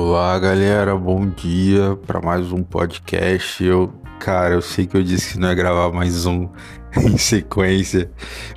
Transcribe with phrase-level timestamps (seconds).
[0.00, 3.64] Olá, galera, bom dia para mais um podcast.
[3.64, 6.48] Eu, cara, eu sei que eu disse que não ia gravar mais um
[6.96, 8.08] em sequência,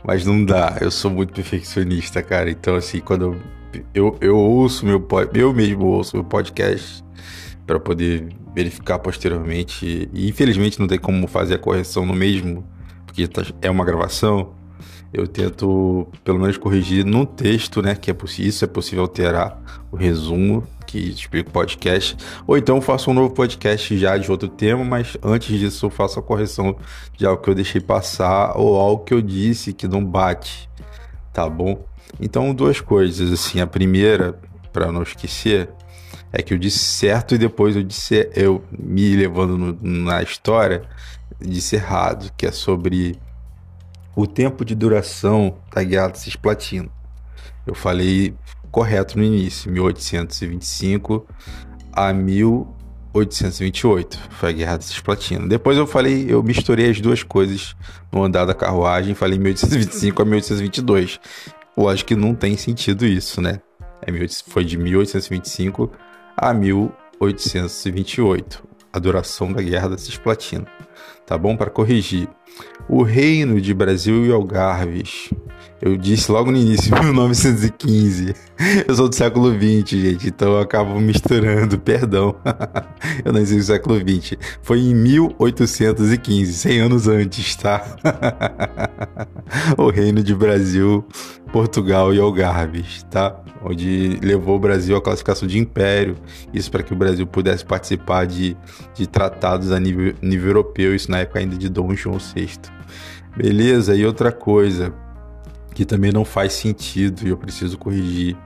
[0.05, 0.77] mas não dá.
[0.79, 2.51] Eu sou muito perfeccionista, cara.
[2.51, 3.35] Então, assim, quando
[3.73, 5.03] eu, eu, eu ouço meu
[5.33, 7.03] eu mesmo ouço meu podcast
[7.65, 12.63] para poder verificar posteriormente, e infelizmente não tem como fazer a correção no mesmo,
[13.03, 14.53] porque tá, é uma gravação
[15.13, 17.95] eu tento pelo menos corrigir no texto, né?
[17.95, 22.17] Que é possível, isso é possível alterar o resumo que explica o podcast.
[22.45, 26.19] Ou então faço um novo podcast já de outro tema, mas antes disso eu faço
[26.19, 26.75] a correção
[27.17, 30.69] de algo que eu deixei passar ou algo que eu disse que não bate,
[31.31, 31.85] tá bom?
[32.19, 33.61] Então, duas coisas, assim.
[33.61, 34.37] A primeira,
[34.73, 35.69] para não esquecer,
[36.33, 40.83] é que eu disse certo e depois eu disse, eu me levando no, na história,
[41.39, 43.17] disse errado, que é sobre
[44.13, 46.89] o tempo de duração da Guerra Cisplatina.
[47.65, 48.33] Eu falei
[48.71, 51.25] correto no início, 1825
[51.91, 55.47] a 1828 foi a Guerra Cisplatina.
[55.47, 57.75] Depois eu falei, eu misturei as duas coisas
[58.11, 61.19] no andar da carruagem, falei 1825 a 1822.
[61.77, 63.61] Lógico que não tem sentido isso, né?
[64.01, 64.11] É
[64.47, 65.91] foi de 1825
[66.35, 70.65] a 1828, a duração da Guerra da Cisplatina.
[71.25, 71.55] Tá bom?
[71.55, 72.27] Para corrigir,
[72.87, 75.29] o reino de Brasil e Algarves.
[75.81, 78.35] Eu disse logo no início, 1915.
[78.87, 82.35] Eu sou do século 20, gente, então eu acabo misturando, perdão.
[83.25, 84.37] eu nasci no século 20.
[84.61, 87.83] Foi em 1815, 100 anos antes, tá?
[89.75, 91.03] o reino de Brasil,
[91.51, 93.41] Portugal e Algarves, tá?
[93.63, 96.15] Onde levou o Brasil à classificação de império.
[96.53, 98.55] Isso para que o Brasil pudesse participar de,
[98.93, 102.40] de tratados a nível, nível europeu, isso na época ainda de Dom João VI.
[103.35, 103.95] Beleza?
[103.95, 104.93] E outra coisa
[105.73, 108.37] que também não faz sentido e eu preciso corrigir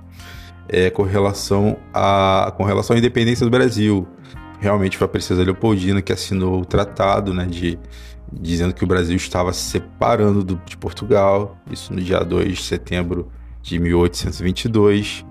[0.67, 4.07] é com relação a com relação à independência do Brasil.
[4.59, 7.77] Realmente foi a princesa Leopoldina que assinou o tratado, né, de
[8.31, 12.63] dizendo que o Brasil estava se separando do, de Portugal, isso no dia 2 de
[12.63, 15.25] setembro de 1822.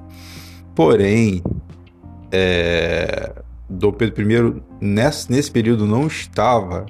[0.74, 1.42] Porém,
[2.30, 3.32] é,
[3.69, 6.86] Dom Pedro I, nesse, nesse período, não estava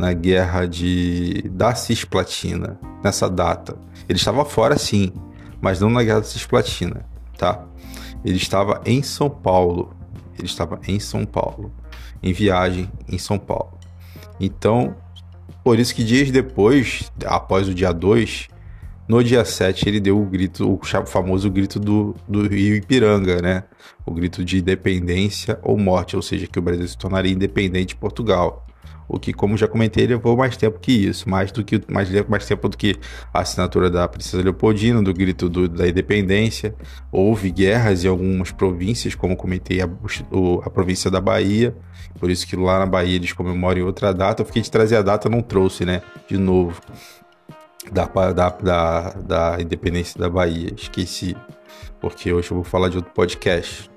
[0.00, 3.76] na guerra de da Cisplatina, nessa data.
[4.08, 5.12] Ele estava fora sim,
[5.60, 7.06] mas não na guerra da Cisplatina,
[7.36, 7.66] tá?
[8.24, 9.94] Ele estava em São Paulo.
[10.38, 11.70] Ele estava em São Paulo,
[12.22, 13.78] em viagem em São Paulo.
[14.40, 14.96] Então,
[15.62, 18.48] por isso que dias depois, após o dia 2,
[19.06, 23.64] no dia 7 ele deu o grito, o famoso grito do, do Rio Ipiranga, né?
[24.06, 27.96] O grito de independência ou morte, ou seja, que o Brasil se tornaria independente de
[27.96, 28.66] Portugal
[29.12, 32.46] o que, como já comentei, levou mais tempo que isso, mais do que mais, mais
[32.46, 32.94] tempo do que
[33.34, 36.76] a assinatura da Princesa Leopoldina, do grito do, da independência.
[37.10, 39.88] Houve guerras em algumas províncias, como comentei, a,
[40.30, 41.74] o, a província da Bahia,
[42.20, 44.42] por isso que lá na Bahia eles comemoram outra data.
[44.42, 46.02] Eu fiquei de trazer a data, não trouxe, né?
[46.28, 46.80] De novo.
[47.90, 51.34] Da, da, da, da independência da Bahia, esqueci,
[52.00, 53.90] porque hoje eu vou falar de outro podcast,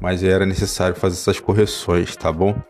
[0.00, 2.60] mas era necessário fazer essas correções, tá bom?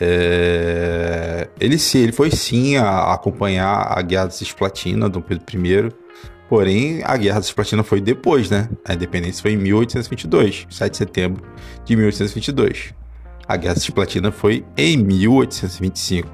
[0.00, 1.48] É...
[1.60, 5.92] Ele, sim, ele foi sim a acompanhar a Guerra da Cisplatina, Dom Pedro I,
[6.48, 8.68] porém a Guerra da Cisplatina foi depois, né?
[8.84, 11.42] A independência foi em 1822, 7 de setembro
[11.84, 12.94] de 1822.
[13.46, 16.28] A Guerra da Cisplatina foi em 1825,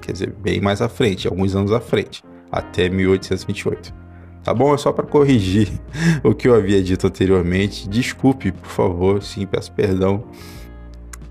[0.00, 4.06] quer dizer, bem mais à frente, alguns anos à frente, até 1828.
[4.44, 4.72] Tá bom?
[4.72, 5.68] É só para corrigir
[6.22, 7.88] o que eu havia dito anteriormente.
[7.88, 10.24] Desculpe, por favor, sim, peço perdão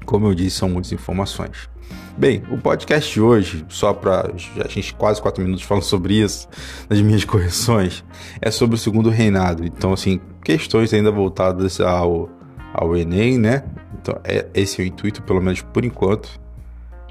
[0.06, 1.70] como eu disse, são muitas informações.
[2.18, 4.32] Bem, o podcast de hoje, só para
[4.64, 6.48] a gente quase quatro minutos falando sobre isso,
[6.90, 8.06] nas minhas correções,
[8.42, 9.66] é sobre o segundo reinado.
[9.66, 12.30] Então, assim, questões ainda voltadas ao,
[12.74, 13.64] ao Enem, né?
[14.00, 16.40] Então, é, esse é o intuito, pelo menos por enquanto,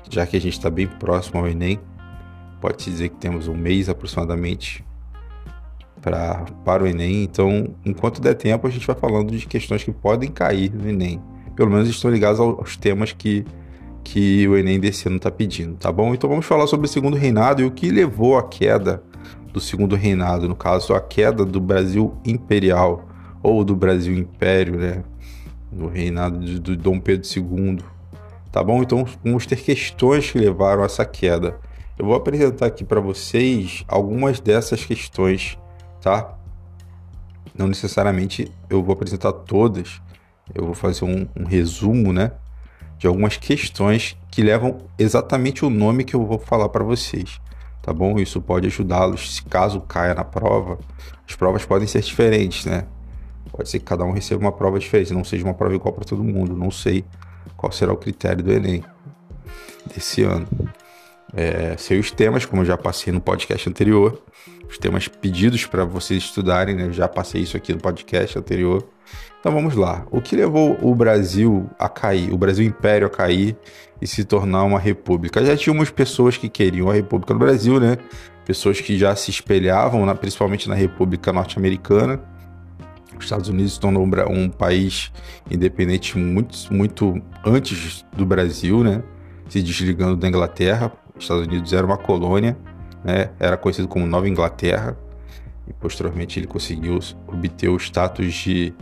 [0.08, 1.78] já que a gente está bem próximo ao Enem.
[2.60, 4.82] Pode-se dizer que temos um mês aproximadamente
[6.00, 7.24] pra, para o Enem.
[7.24, 11.20] Então, enquanto der tempo, a gente vai falando de questões que podem cair no Enem
[11.54, 13.44] pelo menos estão ligados aos temas que,
[14.02, 16.14] que o Enem desse ano está pedindo, tá bom?
[16.14, 19.02] Então vamos falar sobre o segundo reinado e o que levou à queda
[19.52, 23.08] do segundo reinado, no caso, a queda do Brasil imperial
[23.40, 25.04] ou do Brasil império, né?
[25.70, 27.78] No reinado de, do Dom Pedro II,
[28.50, 28.82] tá bom?
[28.82, 31.58] Então vamos ter questões que levaram a essa queda.
[31.96, 35.56] Eu vou apresentar aqui para vocês algumas dessas questões,
[36.00, 36.36] tá?
[37.56, 40.00] Não necessariamente eu vou apresentar todas,
[40.52, 42.32] eu vou fazer um, um resumo, né,
[42.98, 47.40] de algumas questões que levam exatamente o nome que eu vou falar para vocês,
[47.82, 48.18] tá bom?
[48.18, 50.78] Isso pode ajudá-los se caso caia na prova.
[51.28, 52.86] As provas podem ser diferentes, né?
[53.52, 56.04] Pode ser que cada um receba uma prova diferente, não seja uma prova igual para
[56.04, 56.56] todo mundo.
[56.56, 57.04] Não sei
[57.56, 58.82] qual será o critério do Enem
[59.94, 60.46] desse ano.
[61.36, 64.22] É, sei os temas, como eu já passei no podcast anterior,
[64.68, 66.92] os temas pedidos para vocês estudarem, né?
[66.92, 68.86] Já passei isso aqui no podcast anterior.
[69.40, 70.06] Então vamos lá.
[70.10, 73.56] O que levou o Brasil a cair, o Brasil Império a cair
[74.00, 75.44] e se tornar uma república?
[75.44, 77.98] Já tínhamos pessoas que queriam a república no Brasil, né?
[78.46, 82.20] Pessoas que já se espelhavam, na, principalmente na República Norte-Americana.
[83.18, 85.12] Os Estados Unidos se tornou um país
[85.50, 89.02] independente muito, muito antes do Brasil, né?
[89.48, 90.92] Se desligando da Inglaterra.
[91.16, 92.56] Os Estados Unidos era uma colônia,
[93.04, 93.30] né?
[93.38, 94.96] Era conhecido como Nova Inglaterra.
[95.66, 98.74] E posteriormente ele conseguiu obter o status de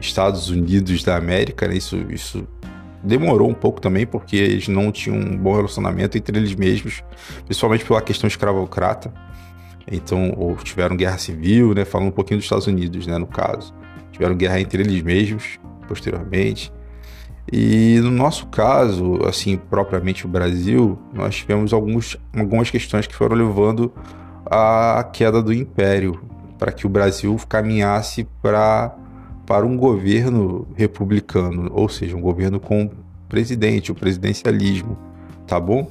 [0.00, 1.76] Estados Unidos da América, né?
[1.76, 2.46] Isso, isso
[3.02, 7.02] demorou um pouco também, porque eles não tinham um bom relacionamento entre eles mesmos,
[7.44, 9.12] principalmente pela questão escravocrata.
[9.90, 11.84] Então, ou tiveram guerra civil, né?
[11.84, 13.18] Falando um pouquinho dos Estados Unidos, né?
[13.18, 13.74] No caso,
[14.12, 16.72] tiveram guerra entre eles mesmos, posteriormente.
[17.52, 23.36] E no nosso caso, assim, propriamente o Brasil, nós tivemos alguns, algumas questões que foram
[23.36, 23.92] levando
[24.46, 26.20] à queda do império,
[26.58, 28.96] para que o Brasil caminhasse para
[29.46, 32.90] para um governo republicano, ou seja, um governo com
[33.28, 34.96] presidente, o presidencialismo,
[35.46, 35.90] tá bom?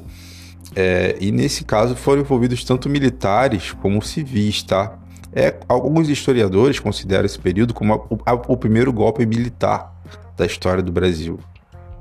[0.75, 4.97] É, e nesse caso foram envolvidos tanto militares como civis, tá?
[5.31, 7.93] É, alguns historiadores consideram esse período como
[8.25, 9.92] a, a, o primeiro golpe militar
[10.35, 11.39] da história do Brasil,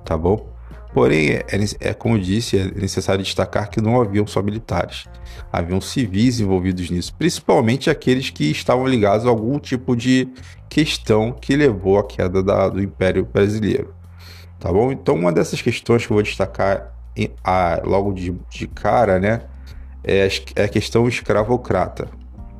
[0.04, 0.52] tá bom?
[0.92, 1.44] Porém, é,
[1.80, 5.06] é, como eu disse, é necessário destacar que não haviam só militares,
[5.50, 10.28] haviam civis envolvidos nisso, principalmente aqueles que estavam ligados a algum tipo de
[10.68, 13.94] questão que levou à queda da, do Império Brasileiro.
[14.60, 14.92] Tá bom?
[14.92, 19.42] Então, uma dessas questões que eu vou destacar em, a, logo de, de cara, né,
[20.04, 22.08] é, é a questão escravocrata,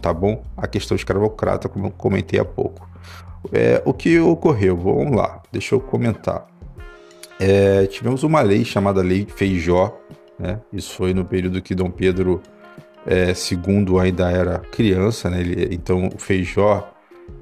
[0.01, 0.43] tá bom?
[0.57, 2.89] A questão escravocrata, como eu comentei há pouco.
[3.50, 4.77] É, o que ocorreu?
[4.77, 6.53] Vamos lá, deixa eu comentar
[7.43, 9.99] é, tivemos uma lei chamada Lei Feijó,
[10.39, 10.61] né?
[10.73, 12.41] Isso foi no período que Dom Pedro
[13.05, 15.41] é, II ainda era criança, né?
[15.41, 16.89] Ele, então o Feijó,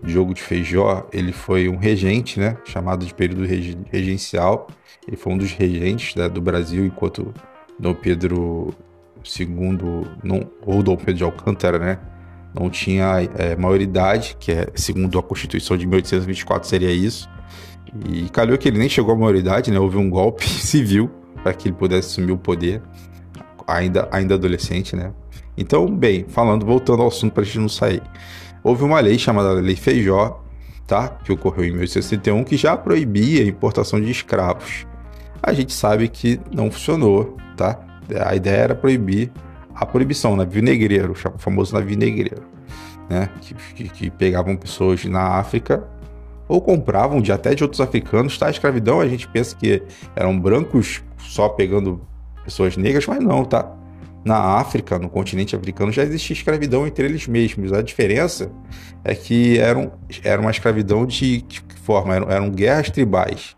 [0.03, 2.57] Diogo de Feijó, ele foi um regente, né?
[2.65, 3.45] Chamado de período
[3.91, 4.69] regencial.
[5.07, 7.35] Ele foi um dos regentes né, do Brasil enquanto
[7.79, 8.73] Dom Pedro
[9.39, 11.99] II, não, ou Dom Pedro de Alcântara, né?
[12.53, 17.29] Não tinha é, maioridade, que é segundo a Constituição de 1824 seria isso.
[18.09, 19.79] E calhou que ele nem chegou à maioridade, né?
[19.79, 21.11] Houve um golpe civil
[21.43, 22.83] para que ele pudesse assumir o poder,
[23.67, 25.13] ainda, ainda adolescente, né?
[25.57, 28.03] Então, bem, falando, voltando ao assunto para a gente não sair.
[28.63, 30.43] Houve uma lei chamada Lei Feijó,
[30.87, 31.09] tá?
[31.09, 34.87] Que ocorreu em 1861, que já proibia a importação de escravos.
[35.43, 37.79] A gente sabe que não funcionou, tá?
[38.27, 39.33] A ideia era proibir
[39.81, 42.43] a proibição, navio negreiro, o famoso navio negreiro,
[43.09, 43.31] né?
[43.41, 45.89] Que, que, que pegavam pessoas na África
[46.47, 48.37] ou compravam de até de outros africanos.
[48.37, 48.49] Tá?
[48.49, 49.83] A escravidão a gente pensa que
[50.15, 51.99] eram brancos só pegando
[52.45, 53.75] pessoas negras, mas não, tá?
[54.23, 57.73] Na África, no continente africano, já existia escravidão entre eles mesmos.
[57.73, 58.53] A diferença
[59.03, 59.93] é que eram,
[60.23, 62.15] era uma escravidão de, de que forma?
[62.15, 63.57] Eram, eram guerras tribais.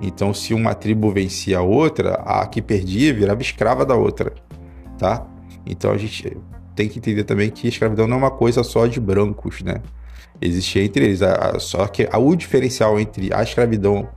[0.00, 4.34] Então, se uma tribo vencia a outra, a que perdia virava escrava da outra,
[4.98, 5.24] tá?
[5.66, 6.36] Então a gente
[6.74, 9.80] tem que entender também que a escravidão não é uma coisa só de brancos, né?
[10.42, 11.22] existia entre eles.
[11.22, 14.08] A, a, só que a, o diferencial entre a escravidão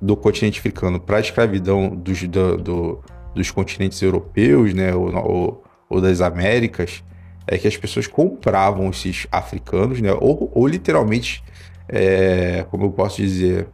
[0.00, 3.04] do continente africano para a escravidão dos, do, do,
[3.34, 7.04] dos continentes europeus, né, ou, ou, ou, das Américas,
[7.46, 11.42] é que as pessoas compravam esses africanos, né, ou, ou literalmente,
[11.88, 13.68] é, como eu posso dizer,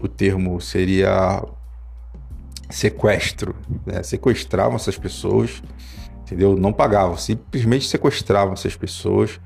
[0.00, 1.42] o termo seria
[2.68, 3.54] sequestro,
[3.86, 5.62] né, sequestravam essas pessoas,
[6.22, 6.56] entendeu?
[6.56, 9.40] Não pagavam, simplesmente sequestravam essas pessoas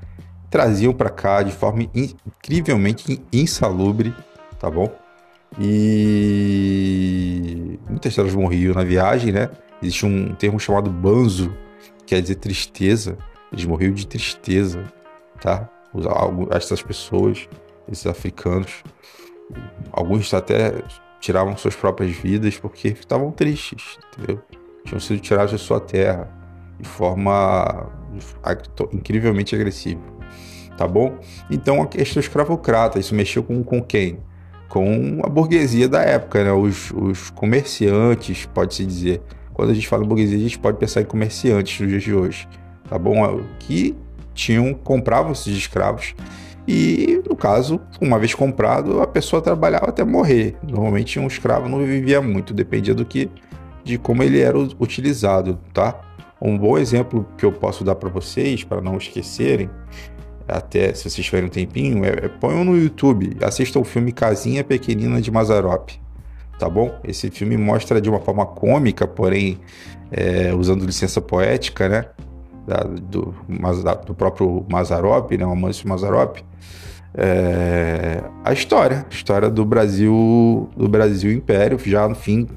[0.53, 4.13] traziam para cá de forma incrivelmente insalubre,
[4.59, 4.95] tá bom?
[5.59, 6.99] E
[7.89, 9.49] muitas delas morriam na viagem, né?
[9.81, 11.51] Existe um termo chamado banzo,
[11.97, 13.17] que quer dizer tristeza.
[13.51, 14.83] Eles morriam de tristeza,
[15.41, 15.67] tá?
[16.51, 17.49] Essas pessoas,
[17.91, 18.83] esses africanos,
[19.91, 20.83] alguns até
[21.23, 24.41] tiravam suas próprias vidas porque estavam tristes, entendeu?
[24.85, 26.29] Tinham sido tirados da sua terra
[26.79, 27.89] de forma
[28.91, 30.01] incrivelmente agressiva
[30.77, 31.17] tá bom?
[31.49, 34.19] Então a questão escravocrata, isso mexeu com, com quem?
[34.69, 36.51] Com a burguesia da época, né?
[36.51, 39.21] Os, os comerciantes, pode-se dizer.
[39.53, 42.13] Quando a gente fala em burguesia, a gente pode pensar em comerciantes nos dias de
[42.13, 42.47] hoje,
[42.89, 43.41] tá bom?
[43.59, 43.95] Que
[44.33, 46.15] tinham, compravam esses escravos
[46.67, 50.55] e, no caso, uma vez comprado, a pessoa trabalhava até morrer.
[50.63, 53.29] Normalmente um escravo não vivia muito, dependia do que,
[53.83, 55.99] de como ele era utilizado, tá?
[56.41, 59.69] Um bom exemplo que eu posso dar para vocês, para não esquecerem,
[60.47, 65.21] até se vocês tiverem um tempinho, é, é, no YouTube, assistam o filme Casinha Pequenina
[65.21, 65.89] de Mazarop,
[66.59, 66.97] tá bom?
[67.03, 69.59] Esse filme mostra de uma forma cômica, porém
[70.11, 72.05] é, usando licença poética, né?
[72.65, 73.35] Da, do,
[74.05, 75.45] do próprio Mazarop, né?
[75.45, 76.37] O Amâncio Mazarop,
[77.15, 82.47] é, a história, a história do Brasil, do Brasil Império, já no fim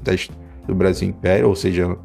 [0.67, 1.95] do Brasil Império, ou seja,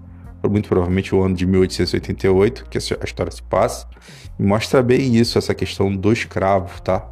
[0.49, 3.87] muito provavelmente o ano de 1888, que a história se passa,
[4.39, 7.09] e mostra bem isso, essa questão do escravo, tá?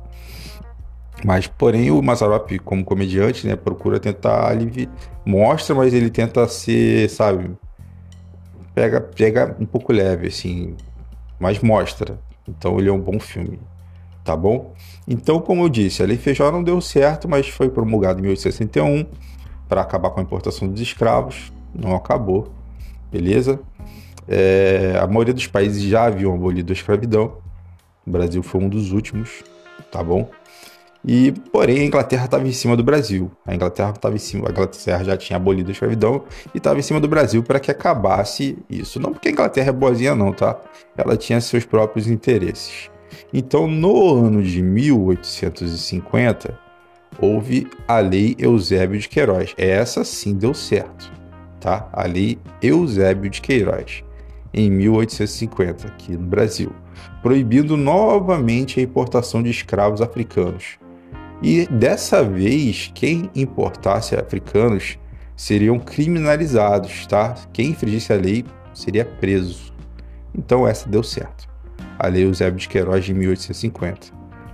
[1.25, 4.89] Mas, porém, o Mazarop, como comediante, né, procura tentar aliviar,
[5.25, 7.51] mostra, mas ele tenta ser, sabe,
[8.75, 10.77] pega, pega um pouco leve, assim,
[11.39, 12.19] mas mostra.
[12.49, 13.59] Então, ele é um bom filme,
[14.25, 14.75] tá bom?
[15.07, 19.07] Então, como eu disse, a Lei Feijó não deu certo, mas foi promulgada em 1861
[19.69, 22.61] para acabar com a importação dos escravos, não acabou
[23.11, 23.61] beleza?
[24.29, 27.39] É, a maioria dos países já haviam abolido a escravidão.
[28.07, 29.43] O Brasil foi um dos últimos,
[29.91, 30.31] tá bom?
[31.05, 33.31] E, porém, a Inglaterra estava em cima do Brasil.
[33.47, 36.83] A Inglaterra estava em cima, a Inglaterra já tinha abolido a escravidão e estava em
[36.83, 39.01] cima do Brasil para que acabasse isso.
[39.01, 40.61] Não porque a Inglaterra é boazinha, não, tá?
[40.97, 42.91] Ela tinha seus próprios interesses.
[43.33, 46.59] Então, no ano de 1850,
[47.19, 49.55] houve a Lei Eusébio de Queiroz.
[49.57, 51.21] Essa sim deu certo
[51.61, 51.89] tá?
[51.93, 54.03] A Lei Eusébio de Queiroz,
[54.53, 56.73] em 1850, aqui no Brasil,
[57.23, 60.79] proibindo novamente a importação de escravos africanos.
[61.43, 64.99] E dessa vez, quem importasse africanos
[65.35, 67.35] seriam criminalizados, tá?
[67.53, 68.45] Quem infringisse a lei
[68.75, 69.73] seria preso.
[70.35, 71.49] Então essa deu certo.
[71.99, 74.09] A Lei Eusébio de Queiroz de 1850,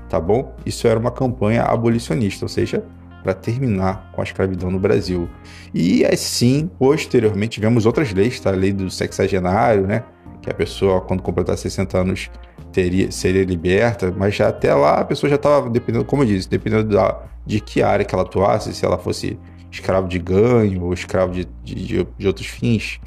[0.08, 0.54] tá bom?
[0.64, 2.84] Isso era uma campanha abolicionista, ou seja,
[3.22, 5.28] para terminar com a escravidão no Brasil.
[5.74, 8.50] E assim, posteriormente, tivemos outras leis, tá?
[8.50, 10.04] a lei do sexagenário, né?
[10.40, 12.30] que a pessoa, quando completar 60 anos,
[12.76, 16.46] teria, seria liberta, mas já até lá a pessoa já estava, dependendo, como eu disse,
[16.46, 19.38] dependendo da, de que área que ela atuasse, se ela fosse
[19.72, 23.00] escravo de ganho ou escravo de, de, de outros fins,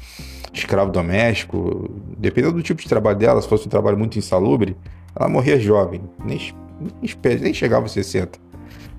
[0.52, 4.76] escravo doméstico, dependendo do tipo de trabalho dela, se fosse um trabalho muito insalubre,
[5.14, 6.52] ela morria jovem, nem,
[7.00, 8.40] nem, nem chegava aos 60.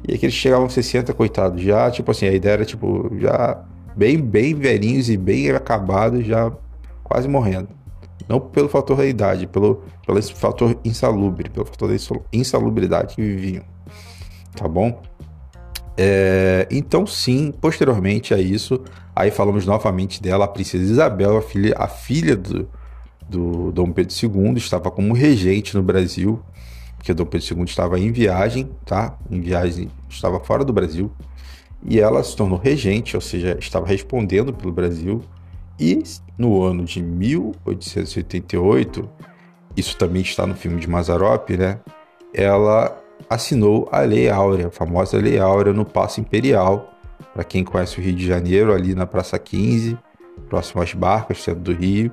[0.08, 3.62] E aqueles chegavam a 60, coitados, já, tipo assim, a ideia era, tipo, já
[3.94, 6.50] bem, bem velhinhos e bem acabados, já
[7.04, 7.81] quase morrendo.
[8.28, 11.96] Não pelo fator da idade, pelo, pelo fator insalubre, pelo fator da
[12.32, 13.63] insalubridade que viviam.
[14.56, 15.01] Tá bom?
[15.98, 18.82] É, então, sim, posteriormente a isso,
[19.16, 22.68] aí falamos novamente dela, a princesa Isabel, a filha, a filha do,
[23.30, 26.42] do Dom Pedro II, estava como regente no Brasil
[27.01, 29.18] porque Dom Pedro II estava em viagem, tá?
[29.30, 31.12] Em viagem, estava fora do Brasil,
[31.84, 35.24] e ela se tornou regente, ou seja, estava respondendo pelo Brasil.
[35.82, 36.02] E
[36.38, 39.10] no ano de 1888,
[39.76, 41.80] isso também está no filme de Mazarop, né?
[42.32, 42.96] Ela
[43.28, 46.88] assinou a Lei Áurea, a famosa Lei Áurea no Paço Imperial.
[47.34, 49.98] Para quem conhece o Rio de Janeiro, ali na Praça 15,
[50.48, 52.12] próximo às barcas, centro do Rio.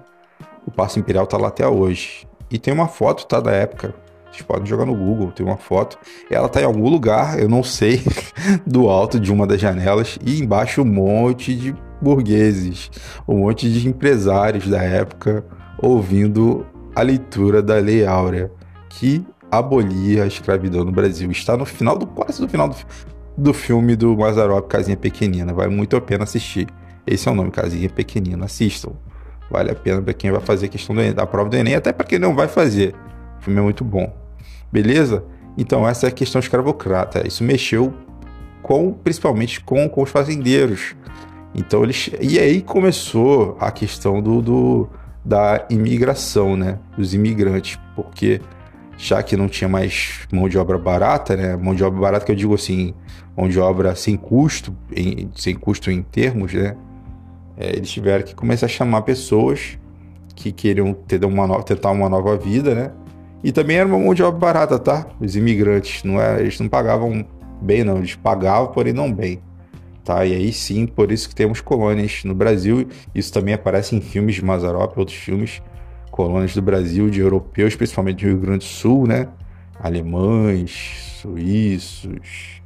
[0.66, 2.26] O Paço Imperial está lá até hoje.
[2.50, 3.94] E tem uma foto, tá, da época,
[4.30, 5.98] vocês podem jogar no Google, tem uma foto.
[6.30, 8.02] Ela tá em algum lugar, eu não sei,
[8.66, 12.90] do alto de uma das janelas e embaixo um monte de burgueses,
[13.26, 15.44] um monte de empresários da época
[15.80, 18.50] ouvindo a leitura da Lei Áurea,
[18.88, 21.30] que abolia a escravidão no Brasil.
[21.30, 22.76] Está no final do quase no final do,
[23.36, 25.52] do filme do Mazarop Casinha Pequenina.
[25.52, 26.66] Vale muito a pena assistir.
[27.06, 28.44] Esse é o nome, Casinha Pequenina.
[28.44, 28.92] Assistam.
[29.50, 32.06] Vale a pena para quem vai fazer a questão da prova do Enem, até para
[32.06, 32.94] quem não vai fazer.
[33.40, 34.14] O filme é muito bom.
[34.70, 35.24] Beleza?
[35.56, 37.26] Então, essa é a questão escravocrata.
[37.26, 37.94] Isso mexeu
[38.62, 40.94] com, principalmente com, com os fazendeiros.
[41.58, 42.08] Então, eles.
[42.20, 44.88] E aí começou a questão do, do
[45.24, 46.78] da imigração, né?
[46.96, 47.76] Dos imigrantes.
[47.96, 48.40] Porque
[48.96, 51.56] já que não tinha mais mão de obra barata, né?
[51.56, 52.94] Mão de obra barata que eu digo assim,
[53.36, 56.76] mão de obra sem custo, em, sem custo em termos, né?
[57.56, 59.76] É, eles tiveram que começar a chamar pessoas
[60.36, 62.92] que queriam ter uma nova, tentar uma nova vida, né?
[63.42, 65.06] E também era uma mão de obra barata, tá?
[65.20, 67.26] Os imigrantes, não é, eles não pagavam
[67.60, 67.98] bem, não.
[67.98, 69.40] Eles pagavam, porém não bem.
[70.08, 70.24] Tá?
[70.24, 72.88] E aí sim, por isso que temos colônias no Brasil.
[73.14, 75.60] Isso também aparece em filmes de Mazarop, outros filmes.
[76.10, 79.28] Colônias do Brasil, de europeus, principalmente do Rio Grande do Sul, né?
[79.78, 82.62] Alemães, suíços,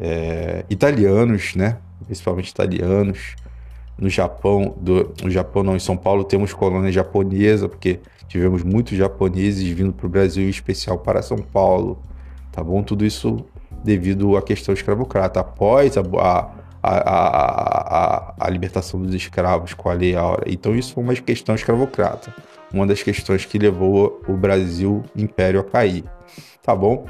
[0.00, 1.76] é, italianos, né?
[2.06, 3.36] Principalmente italianos.
[3.98, 8.00] No Japão, do, no Japão não, em São Paulo temos colônia japonesa, porque
[8.32, 11.98] Tivemos muitos japoneses vindo para o Brasil, em especial para São Paulo,
[12.50, 12.82] tá bom?
[12.82, 13.44] Tudo isso
[13.84, 15.38] devido à questão escravocrata.
[15.38, 16.50] Após a, a,
[16.82, 20.52] a, a, a libertação dos escravos com a Lei Áurea.
[20.52, 22.34] Então, isso foi uma questão escravocrata.
[22.72, 26.04] uma das questões que levou o Brasil Império a cair.
[26.62, 27.06] Tá bom?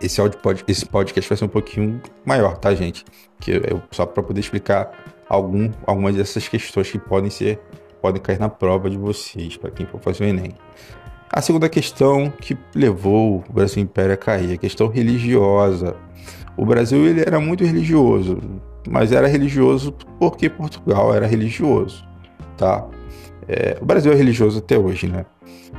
[0.00, 3.04] Esse, áudio pode, esse podcast vai ser um pouquinho maior, tá, gente?
[3.40, 4.92] Que eu, só para poder explicar
[5.28, 7.60] algum, algumas dessas questões que podem ser
[8.02, 10.52] podem cair na prova de vocês, para quem for fazer o Enem.
[11.32, 15.96] A segunda questão que levou o Brasil Império a cair, a questão religiosa.
[16.54, 18.38] O Brasil ele era muito religioso,
[18.88, 22.04] mas era religioso porque Portugal era religioso,
[22.56, 22.86] tá?
[23.48, 25.24] É, o Brasil é religioso até hoje, né?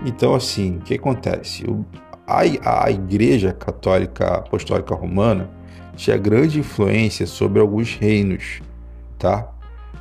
[0.05, 1.63] Então, assim, o que acontece?
[1.65, 1.85] O,
[2.27, 5.49] a, a Igreja Católica Apostólica Romana
[5.95, 8.61] tinha grande influência sobre alguns reinos,
[9.17, 9.51] tá?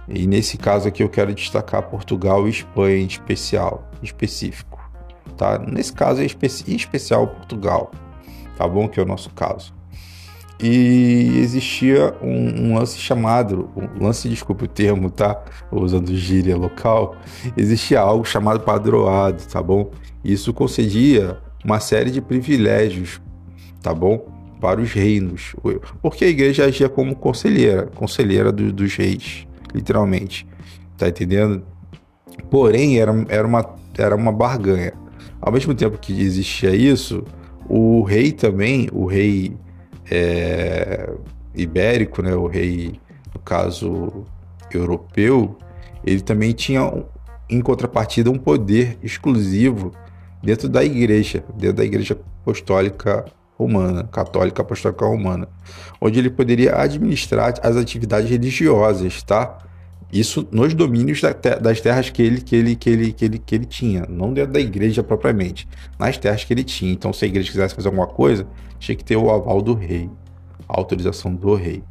[0.09, 4.79] E nesse caso aqui eu quero destacar Portugal e Espanha em especial, específico,
[5.37, 5.59] tá?
[5.59, 7.91] Nesse caso em especial Portugal,
[8.57, 8.89] tá bom?
[8.89, 9.73] Que é o nosso caso.
[10.61, 15.43] E existia um, um lance chamado, um lance, desculpe o termo, tá?
[15.71, 17.17] Usando gíria local,
[17.57, 19.91] existia algo chamado padroado, tá bom?
[20.25, 23.21] Isso concedia uma série de privilégios,
[23.83, 24.33] tá bom?
[24.61, 25.55] Para os reinos,
[26.01, 30.47] porque a igreja agia como conselheira, conselheira do, dos reis literalmente.
[30.97, 31.65] Tá entendendo?
[32.49, 34.93] Porém, era, era, uma, era uma barganha.
[35.41, 37.25] Ao mesmo tempo que existia isso,
[37.69, 39.57] o rei também, o rei
[40.11, 41.11] é,
[41.55, 43.01] ibérico, né, o rei,
[43.33, 44.25] no caso,
[44.73, 45.57] europeu,
[46.05, 46.93] ele também tinha,
[47.49, 49.93] em contrapartida, um poder exclusivo
[50.43, 53.25] dentro da igreja, dentro da igreja apostólica
[53.59, 55.49] romana, católica apostólica romana,
[56.01, 59.59] onde ele poderia administrar as atividades religiosas, tá?
[60.13, 61.21] Isso nos domínios
[61.61, 64.53] das terras que ele, que, ele, que, ele, que, ele, que ele tinha, não dentro
[64.53, 65.67] da igreja propriamente,
[65.99, 66.93] nas terras que ele tinha.
[66.93, 68.47] Então, se a igreja quisesse fazer alguma coisa,
[68.79, 70.09] tinha que ter o aval do rei,
[70.69, 71.83] a autorização do rei,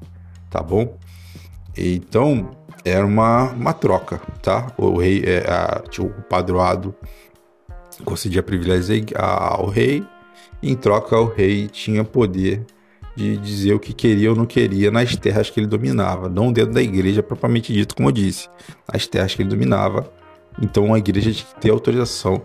[0.49, 0.97] tá bom?
[1.75, 2.51] Então,
[2.85, 4.71] era uma, uma troca, tá?
[4.77, 6.95] O rei, é, a, o padroado
[8.05, 10.03] concedia privilégios ao rei,
[10.61, 12.65] em troca, o rei tinha poder
[13.15, 16.73] de dizer o que queria ou não queria nas terras que ele dominava, não dentro
[16.73, 18.49] da igreja propriamente dito, como eu disse,
[18.91, 20.11] nas terras que ele dominava.
[20.61, 22.41] Então a igreja tinha que ter autorização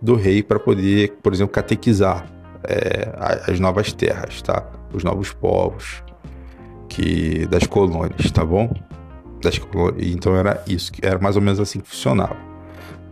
[0.00, 2.26] do rei para poder, por exemplo, catequizar
[2.64, 3.12] é,
[3.48, 4.68] as novas terras, tá?
[4.92, 6.02] Os novos povos
[6.88, 8.72] que das colônias, tá bom?
[9.40, 10.06] Das colônias.
[10.08, 12.36] Então era isso, era mais ou menos assim que funcionava.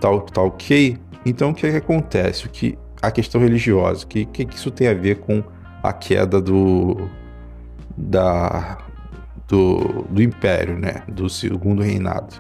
[0.01, 0.99] Tá, tá ok?
[1.25, 2.47] Então o que, é que acontece?
[2.47, 5.43] O que a questão religiosa, o que, que, que isso tem a ver com
[5.83, 7.09] a queda do,
[7.97, 8.79] da,
[9.49, 11.03] do, do Império, né?
[11.09, 12.35] do Segundo Reinado.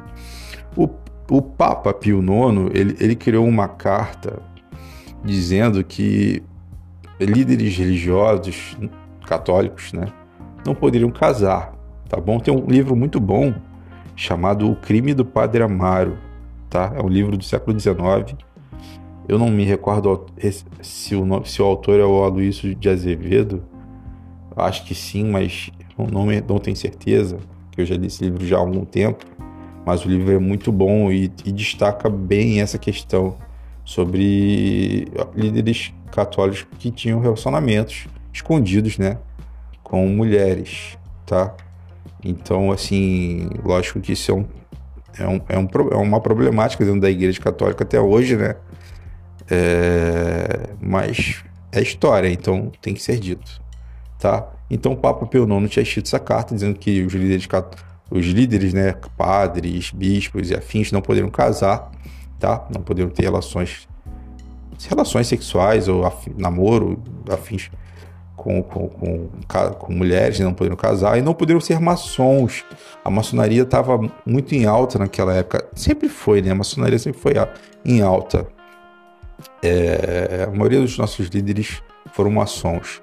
[0.76, 0.88] O,
[1.30, 4.40] o Papa Pio IX ele, ele criou uma carta
[5.24, 6.42] dizendo que
[7.18, 8.76] líderes religiosos
[9.26, 10.06] católicos né,
[10.64, 11.72] não poderiam casar.
[12.08, 12.40] Tá bom?
[12.40, 13.54] Tem um livro muito bom
[14.16, 16.18] chamado O Crime do Padre Amaro.
[16.68, 16.92] Tá?
[16.96, 18.36] É um livro do século XIX
[19.30, 20.26] eu não me recordo
[20.82, 23.62] se o, se o autor é o Aloysio de Azevedo.
[24.56, 27.38] Acho que sim, mas não, não tenho certeza,
[27.76, 29.24] eu já li esse livro já há algum tempo.
[29.86, 33.36] Mas o livro é muito bom e, e destaca bem essa questão
[33.84, 39.16] sobre líderes católicos que tinham relacionamentos escondidos, né,
[39.84, 41.54] com mulheres, tá?
[42.24, 44.46] Então, assim, lógico que isso é, um,
[45.16, 48.56] é, um, é, um, é uma problemática dentro da Igreja Católica até hoje, né?
[49.50, 53.60] É, mas é história, então tem que ser dito,
[54.18, 54.48] tá?
[54.70, 57.48] Então o Papa Pio IX tinha escrito essa carta dizendo que os líderes,
[58.10, 61.90] os líderes, né, padres, bispos e afins não poderiam casar,
[62.38, 62.66] tá?
[62.72, 63.88] Não poderiam ter relações
[64.88, 67.70] relações sexuais ou namoro, afins
[68.34, 69.28] com, com, com,
[69.78, 72.64] com, mulheres, não poderiam casar e não poderiam ser maçons.
[73.04, 76.52] A maçonaria estava muito em alta naquela época, sempre foi, né?
[76.52, 77.34] A maçonaria sempre foi
[77.84, 78.46] em alta
[79.62, 83.02] é, a maioria dos nossos líderes foram maçons,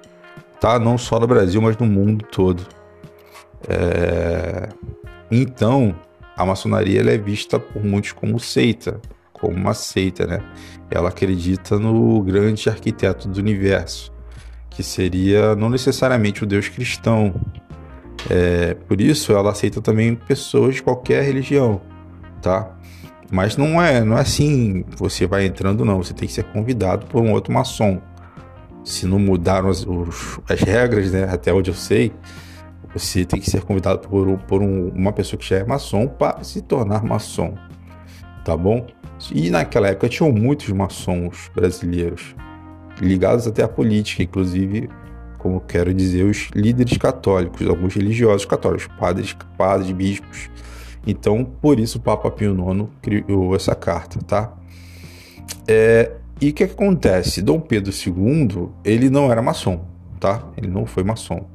[0.60, 0.78] tá?
[0.78, 2.66] Não só no Brasil, mas no mundo todo.
[3.68, 4.68] É,
[5.30, 5.94] então,
[6.36, 9.00] a maçonaria é vista por muitos como seita,
[9.32, 10.40] como uma seita, né?
[10.90, 14.12] Ela acredita no grande arquiteto do universo,
[14.70, 17.34] que seria não necessariamente o Deus cristão.
[18.30, 21.80] É, por isso, ela aceita também pessoas de qualquer religião,
[22.40, 22.77] tá?
[23.30, 27.06] Mas não é, não é assim, você vai entrando não, você tem que ser convidado
[27.06, 28.00] por um outro maçom.
[28.84, 32.12] Se não mudaram as, os, as regras, né, até onde eu sei,
[32.92, 36.42] você tem que ser convidado por, por um, uma pessoa que já é maçom para
[36.42, 37.54] se tornar maçom,
[38.44, 38.86] tá bom?
[39.32, 42.34] E naquela época tinham muitos maçons brasileiros,
[43.00, 44.88] ligados até à política, inclusive,
[45.36, 50.48] como quero dizer, os líderes católicos, alguns religiosos católicos, padres, padres, bispos,
[51.06, 54.54] então, por isso o Papa Pio IX criou essa carta, tá?
[55.66, 57.42] É, e o que, que acontece?
[57.42, 59.84] Dom Pedro II, ele não era maçom,
[60.20, 60.42] tá?
[60.56, 61.46] Ele não foi maçom.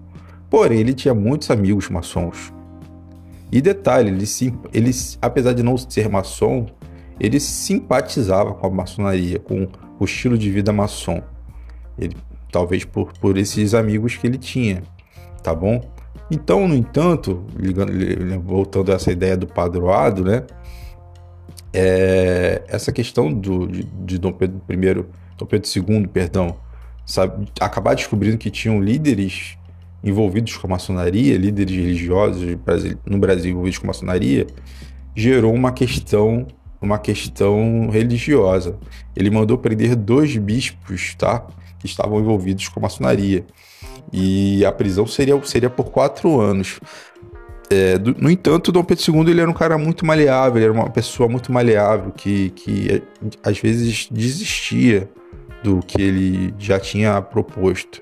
[0.50, 2.54] Porém, ele tinha muitos amigos maçons.
[3.52, 4.26] E detalhe, ele,
[4.74, 6.68] ele apesar de não ser maçom,
[7.20, 9.68] ele simpatizava com a maçonaria, com
[10.00, 11.22] o estilo de vida maçom.
[11.98, 12.18] Ele,
[12.52, 14.84] talvez por, por esses amigos que ele tinha,
[15.42, 15.82] tá bom?
[16.34, 17.46] Então, no entanto,
[18.44, 20.44] voltando a essa ideia do padroado, né?
[21.72, 25.06] É, essa questão do, de, de Dom Pedro I,
[25.38, 26.56] Dom Pedro II, perdão,
[27.06, 29.58] sabe, acabar descobrindo que tinham líderes
[30.04, 32.58] envolvidos com a maçonaria, líderes religiosos
[33.06, 34.48] no Brasil envolvidos com a maçonaria,
[35.16, 36.48] gerou uma questão
[36.82, 38.78] uma questão religiosa.
[39.16, 41.48] Ele mandou prender dois bispos, tá?
[41.80, 43.46] Que estavam envolvidos com a maçonaria.
[44.12, 46.80] E a prisão seria, seria por quatro anos.
[47.70, 50.74] É, do, no entanto, Dom Pedro II ele era um cara muito maleável, ele era
[50.74, 53.02] uma pessoa muito maleável que, que
[53.44, 55.10] às vezes desistia
[55.64, 58.02] do que ele já tinha proposto.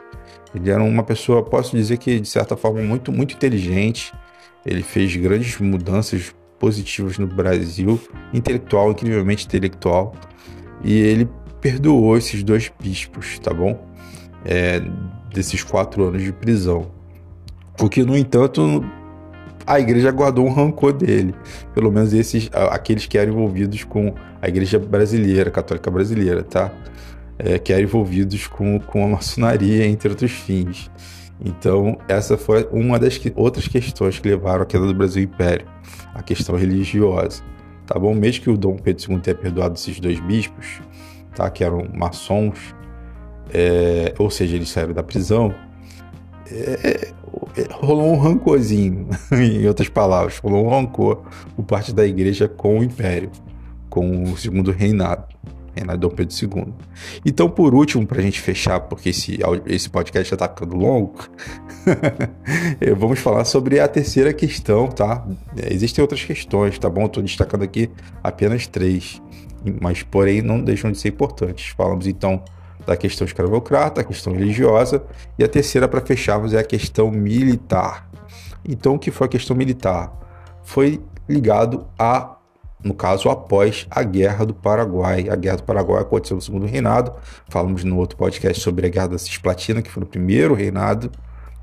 [0.54, 4.14] Ele era uma pessoa, posso dizer que de certa forma muito muito inteligente.
[4.66, 8.00] Ele fez grandes mudanças positivas no Brasil,
[8.34, 10.14] intelectual, incrivelmente intelectual,
[10.84, 11.28] e ele
[11.60, 13.88] perdoou esses dois bispos, tá bom?
[14.46, 14.82] É,
[15.34, 16.88] desses quatro anos de prisão.
[17.78, 18.84] Porque, no entanto,
[19.66, 21.34] a igreja guardou um rancor dele.
[21.74, 26.72] Pelo menos esses, aqueles que eram envolvidos com a igreja brasileira, católica brasileira, tá?
[27.40, 30.92] É, que eram envolvidos com, com a maçonaria, entre outros fins.
[31.44, 35.66] Então, essa foi uma das que, outras questões que levaram à queda do Brasil Império,
[36.14, 37.42] a questão religiosa.
[37.88, 38.14] Tá bom?
[38.14, 40.82] Mesmo que o Dom Pedro II tenha perdoado esses dois bispos,
[41.36, 41.50] tá?
[41.50, 42.76] que eram maçons,
[43.54, 45.54] é, ou seja, eles saíram da prisão,
[46.50, 47.12] é, é
[47.72, 51.24] rolou um rancorzinho, em outras palavras, rolou um rancor
[51.56, 53.32] por parte da igreja com o Império,
[53.90, 55.26] com o segundo reinado.
[55.74, 56.74] Reinado de Dom Pedro II.
[57.26, 61.16] Então, por último, para a gente fechar, porque esse, esse podcast já está ficando longo,
[62.98, 65.26] vamos falar sobre a terceira questão, tá?
[65.70, 67.06] Existem outras questões, tá bom?
[67.06, 67.90] Estou destacando aqui
[68.22, 69.22] apenas três,
[69.82, 71.70] mas porém não deixam de ser importantes.
[71.70, 72.44] Falamos então
[72.86, 75.04] da questão escravocrata, a questão religiosa,
[75.38, 78.10] e a terceira, para fecharmos, é a questão militar.
[78.68, 80.12] Então, o que foi a questão militar?
[80.64, 82.38] Foi ligado a
[82.84, 85.28] no caso após a Guerra do Paraguai.
[85.30, 87.14] A Guerra do Paraguai aconteceu no segundo reinado.
[87.48, 91.12] Falamos no outro podcast sobre a Guerra da Cisplatina, que foi no primeiro reinado,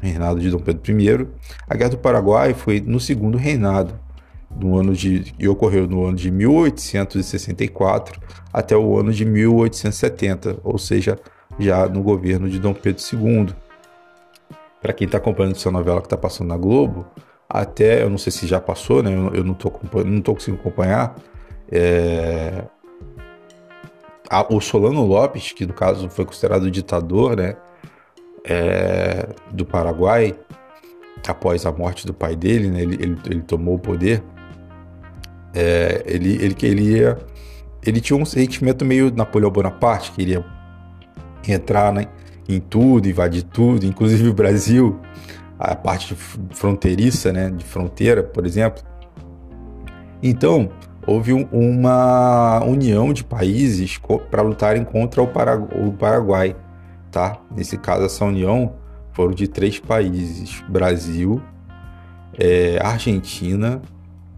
[0.01, 1.27] reinado de Dom Pedro I.
[1.69, 3.99] A Guerra do Paraguai foi no segundo reinado,
[4.51, 8.21] no ano de, e ocorreu no ano de 1864
[8.53, 11.19] até o ano de 1870, ou seja,
[11.59, 13.55] já no governo de Dom Pedro II.
[14.81, 17.07] Para quem está acompanhando essa novela que está passando na Globo,
[17.49, 19.11] até, eu não sei se já passou, né?
[19.33, 19.73] Eu, não tô,
[20.05, 21.17] não tô conseguindo acompanhar.
[21.71, 22.65] É...
[24.31, 27.57] A, o Solano Lopes, que no caso foi considerado ditador, né?
[28.45, 30.35] É, do Paraguai,
[31.27, 32.83] após a morte do pai dele, né?
[32.83, 34.23] Ele, ele, ele tomou o poder.
[35.61, 37.19] É, ele, ele queria.
[37.85, 40.45] Ele tinha um sentimento meio Napoleão Bonaparte, queria
[41.47, 42.07] entrar né,
[42.49, 45.01] em tudo, invadir tudo, inclusive o Brasil
[45.59, 46.15] a parte
[46.51, 48.85] fronteiriça, né, de fronteira, por exemplo.
[50.23, 50.69] Então,
[51.05, 53.99] houve uma união de países
[54.31, 56.55] para lutarem contra o, o Paraguai,
[57.11, 57.41] tá?
[57.51, 58.75] Nesse caso, essa união
[59.13, 61.43] foram de três países: Brasil,
[62.39, 63.83] é, Argentina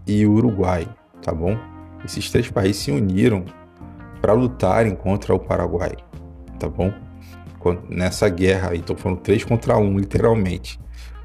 [0.07, 0.87] e Uruguai,
[1.21, 1.57] tá bom?
[2.03, 3.45] Esses três países se uniram
[4.21, 5.93] para lutarem contra o Paraguai,
[6.59, 6.93] tá bom?
[7.89, 10.79] Nessa guerra, então foram três contra um, literalmente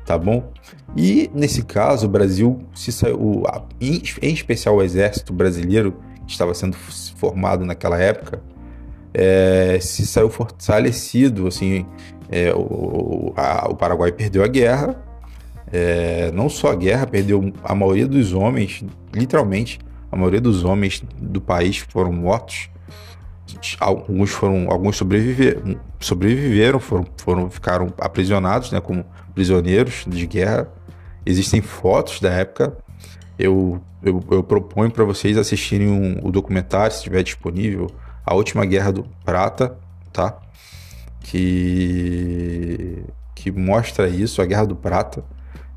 [0.07, 0.53] tá bom?
[0.97, 3.43] E nesse caso, o Brasil se saiu,
[3.81, 4.01] em,
[4.33, 8.41] especial o exército brasileiro que estava sendo formado naquela época,
[9.13, 11.85] é, se saiu fortalecido, assim,
[12.31, 14.97] é, o, a, o, Paraguai perdeu a guerra,
[15.73, 21.03] é, não só a guerra, perdeu a maioria dos homens, literalmente, a maioria dos homens
[21.17, 22.69] do país foram mortos,
[23.79, 30.69] alguns foram, alguns sobreviveram, sobreviveram foram, foram, ficaram aprisionados, né, como prisioneiros de guerra.
[31.25, 32.77] Existem fotos da época.
[33.39, 37.91] Eu, eu, eu proponho para vocês assistirem um, o documentário, se estiver disponível,
[38.25, 39.77] A Última Guerra do Prata,
[40.13, 40.39] tá?
[41.21, 45.25] Que, que mostra isso, a Guerra do Prata.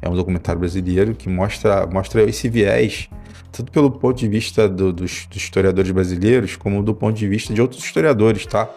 [0.01, 3.09] É um documentário brasileiro que mostra, mostra esse viés,
[3.51, 7.53] tanto pelo ponto de vista do, dos, dos historiadores brasileiros, como do ponto de vista
[7.53, 8.69] de outros historiadores, tá?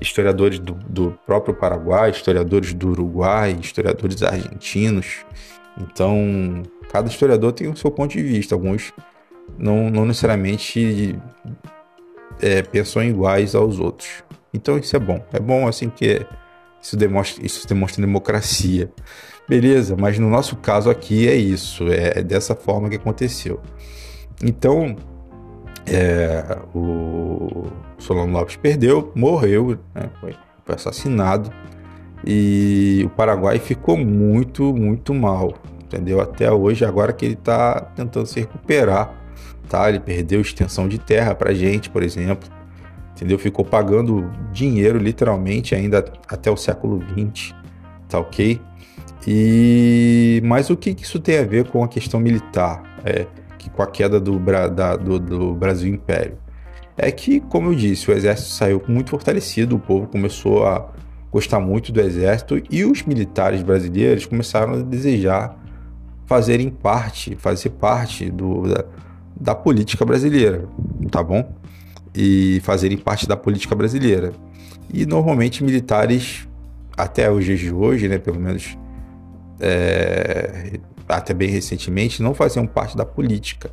[0.00, 5.24] historiadores do, do próprio Paraguai, historiadores do Uruguai, historiadores argentinos.
[5.78, 8.54] Então, cada historiador tem o seu ponto de vista.
[8.54, 8.92] Alguns
[9.58, 11.18] não, não necessariamente
[12.40, 14.22] é, pensam iguais aos outros.
[14.52, 15.24] Então isso é bom.
[15.32, 16.26] É bom assim que
[16.80, 18.90] isso demonstra, isso demonstra democracia.
[19.48, 23.60] Beleza, mas no nosso caso aqui é isso, é, é dessa forma que aconteceu.
[24.42, 24.96] Então,
[25.86, 27.66] é, o
[27.98, 31.50] Solano Lopes perdeu, morreu, né, foi, foi assassinado
[32.24, 36.20] e o Paraguai ficou muito, muito mal, entendeu?
[36.20, 39.12] Até hoje, agora que ele está tentando se recuperar,
[39.68, 39.88] tá?
[39.88, 42.48] Ele perdeu extensão de terra para gente, por exemplo,
[43.14, 43.38] entendeu?
[43.38, 47.54] Ficou pagando dinheiro, literalmente, ainda até o século XX,
[48.08, 48.60] tá ok?
[49.26, 53.26] E mas o que isso tem a ver com a questão militar, é,
[53.58, 56.36] que com a queda do, da, do, do Brasil Império?
[56.96, 60.90] É que, como eu disse, o exército saiu muito fortalecido, o povo começou a
[61.30, 65.58] gostar muito do exército e os militares brasileiros começaram a desejar
[66.26, 68.84] fazerem parte, fazer parte do, da,
[69.40, 70.68] da política brasileira,
[71.10, 71.54] tá bom?
[72.14, 74.32] E fazerem parte da política brasileira.
[74.92, 76.46] E normalmente militares,
[76.96, 78.76] até dias de hoje, né, pelo menos
[79.62, 83.70] é, até bem recentemente, não faziam parte da política,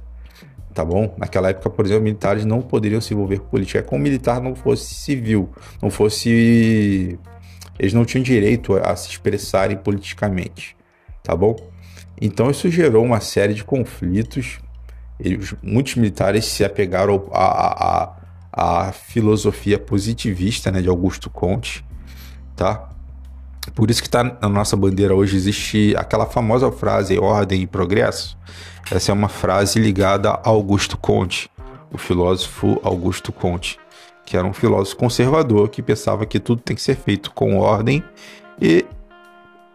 [0.74, 1.16] tá bom?
[1.18, 3.80] Naquela época, por exemplo, militares não poderiam se envolver com política.
[3.80, 5.50] É como militar não fosse civil,
[5.82, 7.20] não fosse
[7.80, 10.76] eles não tinham direito a se expressarem politicamente,
[11.24, 11.56] tá bom?
[12.22, 14.60] Então isso gerou uma série de conflitos.
[15.18, 21.86] Eles, muitos militares se apegaram à, filosofia positivista né, de Augusto Conte,
[22.56, 22.90] tá?
[23.76, 28.38] Por isso que tá na nossa bandeira hoje existe aquela famosa frase ordem e progresso.
[28.92, 31.50] Essa é uma frase ligada a Augusto Conte,
[31.92, 33.80] o filósofo Augusto Conte
[34.30, 38.04] que era um filósofo conservador que pensava que tudo tem que ser feito com ordem
[38.62, 38.86] e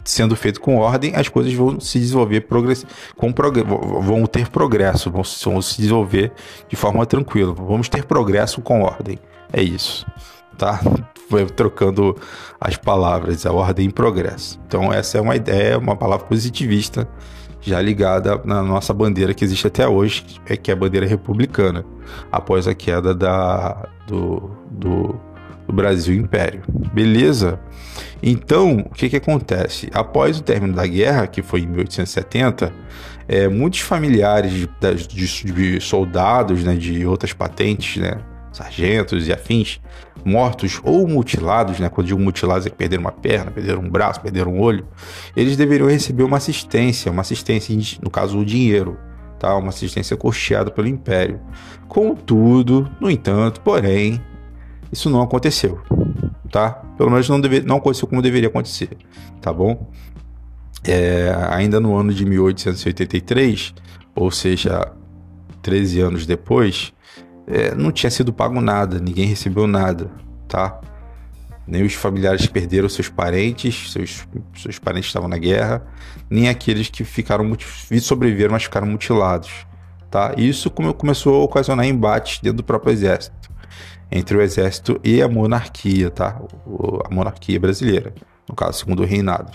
[0.05, 2.87] sendo feito com ordem, as coisas vão se desenvolver progress...
[3.17, 3.57] com prog...
[3.65, 6.31] vão ter progresso, vão se desenvolver
[6.69, 7.53] de forma tranquila.
[7.53, 9.19] Vamos ter progresso com ordem.
[9.53, 10.07] É isso,
[10.57, 10.81] tá?
[11.57, 12.17] Trocando
[12.61, 14.61] as palavras, a ordem e progresso.
[14.67, 17.09] Então essa é uma ideia, uma palavra positivista
[17.61, 21.85] já ligada na nossa bandeira que existe até hoje, é que é a bandeira republicana,
[22.31, 25.19] após a queda da, do, do,
[25.67, 26.63] do Brasil Império.
[26.93, 27.59] Beleza?
[28.23, 29.89] Então, o que, que acontece?
[29.95, 32.73] Após o término da guerra, que foi em 1870,
[33.27, 34.69] é, muitos familiares de,
[35.09, 38.19] de, de soldados né, de outras patentes, né,
[38.55, 39.81] sargentos e afins,
[40.25, 41.89] mortos ou mutilados, né?
[41.89, 44.87] Quando digo mutilados é que perderam uma perna, perderam um braço, perderam um olho,
[45.37, 48.97] eles deveriam receber uma assistência, uma assistência, no caso, o dinheiro,
[49.41, 49.57] tá?
[49.57, 51.41] Uma assistência custeada pelo Império.
[51.89, 54.23] Contudo, no entanto, porém,
[54.93, 55.81] isso não aconteceu,
[56.51, 56.71] tá?
[56.97, 58.97] Pelo menos não, deve, não aconteceu como deveria acontecer,
[59.41, 59.91] tá bom?
[60.85, 63.75] É, ainda no ano de 1883,
[64.15, 64.93] ou seja,
[65.61, 66.94] 13 anos depois,
[67.47, 70.11] é, não tinha sido pago nada, ninguém recebeu nada,
[70.49, 70.81] tá?
[71.67, 75.87] Nem os familiares perderam seus parentes, seus, seus parentes estavam na guerra,
[76.29, 77.51] nem aqueles que ficaram
[78.01, 79.51] sobreviveram, mas ficaram mutilados,
[80.11, 80.35] tá?
[80.37, 83.51] Isso começou a ocasionar embates dentro do próprio exército,
[84.11, 86.41] entre o exército e a monarquia, tá?
[87.05, 88.15] A monarquia brasileira,
[88.49, 89.51] no caso, segundo o reinado.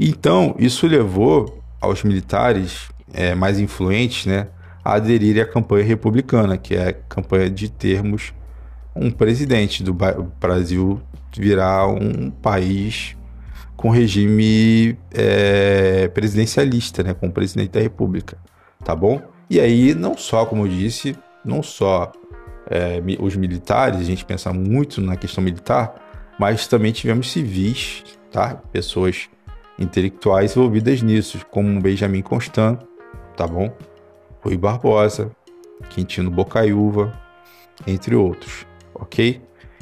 [0.00, 4.48] Então, isso levou aos militares é, mais influentes, né,
[4.88, 8.32] a aderir à campanha republicana, que é a campanha de termos
[8.96, 11.00] um presidente do Brasil
[11.36, 13.14] virar um país
[13.76, 18.38] com regime é, presidencialista, né, com o presidente da República,
[18.82, 19.20] tá bom?
[19.48, 22.10] E aí, não só, como eu disse, não só
[22.70, 25.94] é, os militares, a gente pensa muito na questão militar,
[26.40, 28.54] mas também tivemos civis, tá?
[28.72, 29.28] Pessoas
[29.78, 32.80] intelectuais envolvidas nisso, como Benjamin Constant,
[33.36, 33.70] tá bom?
[34.40, 35.30] Rui Barbosa,
[35.90, 37.12] Quintino Bocaiúva,
[37.86, 39.40] entre outros, ok?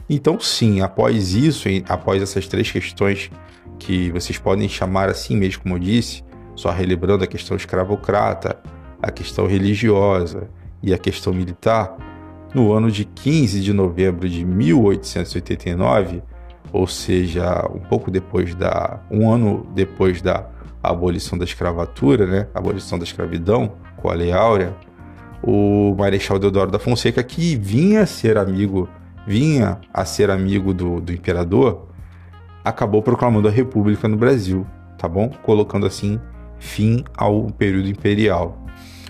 [0.09, 3.31] Então, sim, após isso, após essas três questões
[3.79, 6.23] que vocês podem chamar assim mesmo, como eu disse,
[6.55, 8.59] só relembrando a questão escravocrata,
[9.03, 10.49] a questão religiosa
[10.83, 11.97] e a questão militar,
[12.55, 16.23] no ano de 15 de novembro de 1889,
[16.73, 20.49] ou seja, um pouco depois da um ano depois da
[20.83, 24.75] abolição da escravatura, né, abolição da escravidão, com a Lei Áurea,
[25.43, 28.89] o Marechal Deodoro da Fonseca, que vinha a ser amigo,
[29.27, 31.89] vinha a ser amigo do, do imperador,
[32.65, 34.67] acabou proclamando a República no Brasil,
[34.99, 35.29] tá bom?
[35.43, 36.21] Colocando assim
[36.59, 38.67] fim ao período imperial.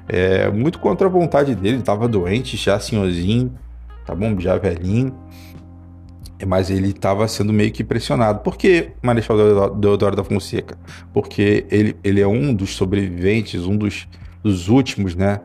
[0.09, 3.53] É, muito contra a vontade dele, estava doente, já senhorzinho,
[4.05, 4.39] tá bom?
[4.39, 5.15] Já velhinho.
[6.47, 8.41] Mas ele estava sendo meio que pressionado.
[8.41, 9.39] Por que Marechal
[9.75, 10.79] Deodoro da Fonseca?
[11.13, 14.07] Porque ele, ele é um dos sobreviventes, um dos
[14.43, 15.41] dos últimos, né,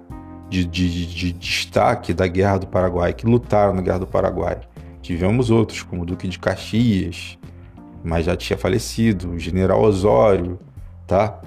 [0.49, 4.59] de, de, de, destaque da Guerra do Paraguai, que lutaram na Guerra do Paraguai.
[5.01, 7.37] Tivemos outros, como o Duque de Caxias,
[8.03, 10.59] mas já tinha falecido, o General Osório,
[11.07, 11.39] tá?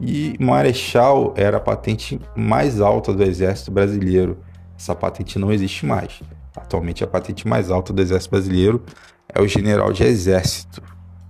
[0.00, 4.38] E Marechal era a patente mais alta do Exército Brasileiro.
[4.76, 6.20] Essa patente não existe mais.
[6.56, 8.82] Atualmente a patente mais alta do Exército Brasileiro
[9.28, 10.82] é o General de Exército,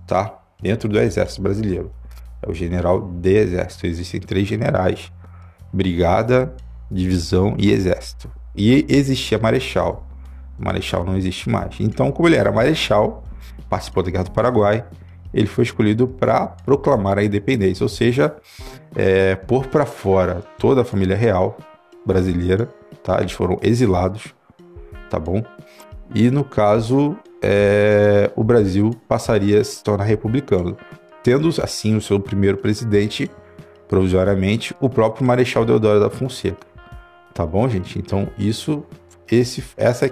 [0.07, 0.39] tá?
[0.61, 1.91] Dentro do Exército Brasileiro.
[2.41, 3.85] É o General de Exército.
[3.85, 5.11] Existem três generais:
[5.73, 6.55] Brigada,
[6.89, 8.29] Divisão e Exército.
[8.55, 10.07] E existia Marechal.
[10.59, 11.75] Marechal não existe mais.
[11.79, 13.23] Então, como ele era Marechal,
[13.67, 14.85] participou da Guerra do Paraguai,
[15.33, 18.35] ele foi escolhido para proclamar a independência, ou seja,
[18.95, 21.57] é, pôr para fora toda a família real
[22.05, 22.69] brasileira,
[23.03, 23.19] tá?
[23.19, 24.35] Eles foram exilados,
[25.09, 25.43] tá bom?
[26.13, 30.77] E no caso, é, o Brasil passaria a se tornar republicano,
[31.23, 33.31] tendo assim o seu primeiro presidente,
[33.93, 36.65] provisoriamente, o próprio Marechal Deodoro da Fonseca.
[37.31, 37.99] Tá bom, gente?
[37.99, 38.83] Então, isso
[39.29, 40.11] esse, essa,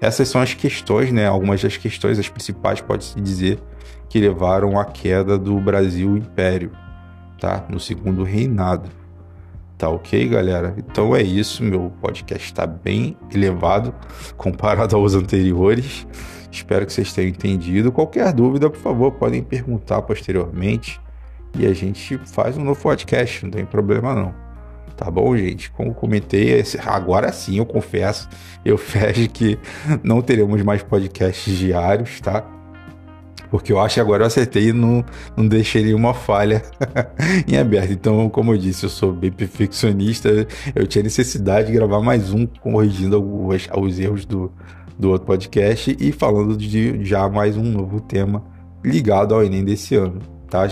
[0.00, 1.28] essas são as questões, né?
[1.28, 3.60] Algumas das questões, as principais, pode-se dizer,
[4.08, 6.72] que levaram à queda do Brasil Império,
[7.38, 7.64] tá?
[7.68, 8.90] No segundo reinado.
[9.78, 10.74] Tá ok, galera?
[10.76, 13.94] Então é isso, meu podcast está bem elevado
[14.36, 16.08] comparado aos anteriores.
[16.50, 17.92] Espero que vocês tenham entendido.
[17.92, 21.00] Qualquer dúvida, por favor, podem perguntar posteriormente
[21.58, 24.34] e a gente faz um novo podcast, não tem problema não.
[24.96, 25.70] Tá bom, gente?
[25.70, 28.28] Como comentei, agora sim eu confesso,
[28.64, 29.58] eu fecho que
[30.02, 32.44] não teremos mais podcasts diários, tá?
[33.52, 35.04] porque eu acho que agora eu acertei e não,
[35.36, 36.62] não deixei nenhuma falha
[37.46, 37.92] em aberto.
[37.92, 42.46] Então, como eu disse, eu sou bem perfeccionista, eu tinha necessidade de gravar mais um
[42.46, 44.50] corrigindo alguns, os erros do,
[44.98, 48.42] do outro podcast e falando de já mais um novo tema
[48.82, 50.66] ligado ao Enem desse ano, tá?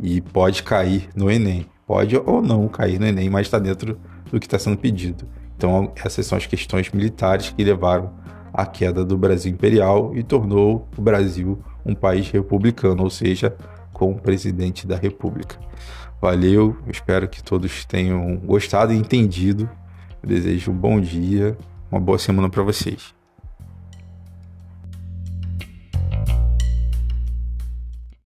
[0.00, 3.98] E pode cair no Enem, pode ou não cair no Enem, mas está dentro
[4.30, 5.26] do que está sendo pedido.
[5.56, 8.12] Então, essas são as questões militares que levaram
[8.52, 13.56] à queda do Brasil imperial e tornou o Brasil um país republicano, ou seja,
[13.92, 15.58] com o presidente da República.
[16.20, 19.68] Valeu, espero que todos tenham gostado e entendido.
[20.22, 21.56] Eu desejo um bom dia,
[21.90, 23.14] uma boa semana para vocês.